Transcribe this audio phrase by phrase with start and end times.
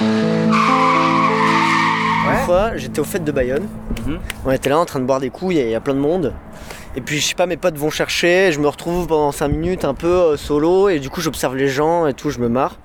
[0.00, 0.52] Une
[2.44, 3.66] fois, j'étais au fête de Bayonne.
[4.06, 4.18] Mhm.
[4.44, 5.80] On était là en train de boire des coups, il y a- il y, a
[5.80, 6.32] plein de monde.
[6.96, 9.84] Et puis, je sais pas, mes potes vont chercher, je me retrouve pendant 5 minutes
[9.84, 12.76] un peu euh, solo, et du coup, j'observe les gens et tout, je me marre.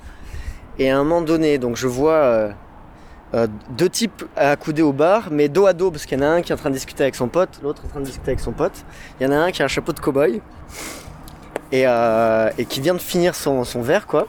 [0.80, 2.52] Et à un moment donné, donc je vois euh,
[3.34, 6.30] euh, deux types accoudés au bar, mais dos à dos, parce qu'il y en a
[6.30, 8.32] un qui est en train de discuter avec son pote, l'autre en train de discuter
[8.32, 8.84] avec son pote.
[9.20, 10.42] Il y en a un qui a un chapeau de cow-boy,
[11.72, 11.84] et,
[12.58, 14.28] et qui vient de finir son, son verre, quoi.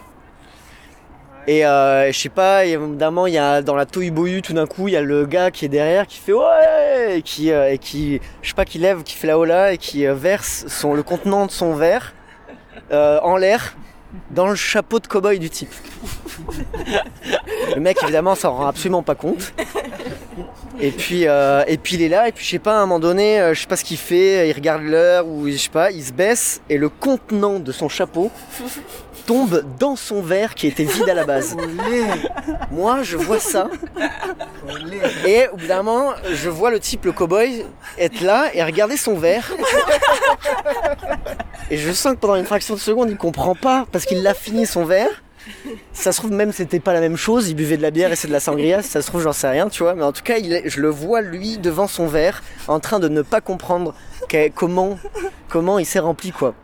[1.49, 4.87] Et euh, je sais pas, évidemment, il y a dans la tohu tout d'un coup,
[4.87, 7.79] il y a le gars qui est derrière qui fait ouais et qui, euh, et
[7.79, 10.95] qui je sais pas, qui lève, qui fait la hola et qui euh, verse son,
[10.95, 12.15] le contenant de son verre
[12.93, 13.75] euh, en l'air
[14.31, 15.73] dans le chapeau de cow-boy du type.
[17.75, 19.53] Le mec évidemment s'en rend absolument pas compte.
[20.81, 22.81] Et puis, euh, et puis il est là, et puis je sais pas, à un
[22.87, 25.69] moment donné, euh, je sais pas ce qu'il fait, il regarde l'heure, ou je sais
[25.69, 28.31] pas, il se baisse, et le contenant de son chapeau
[29.27, 31.57] tombe dans son verre qui était vide à la base.
[32.71, 33.69] Moi, je vois ça.
[35.27, 37.65] Et au bout d'un moment, je vois le type, le cowboy,
[37.99, 39.53] être là et regarder son verre.
[41.71, 44.35] Et je sens que pendant une fraction de seconde, il comprend pas parce qu'il l'a
[44.35, 45.23] fini son verre.
[45.93, 48.17] Ça se trouve même c'était pas la même chose, il buvait de la bière et
[48.17, 50.23] c'est de la sangria, ça se trouve j'en sais rien, tu vois, mais en tout
[50.23, 53.41] cas il est- je le vois lui devant son verre en train de ne pas
[53.41, 53.95] comprendre
[54.55, 54.99] comment,
[55.49, 56.55] comment il s'est rempli quoi.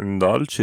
[0.00, 0.60] Dolce.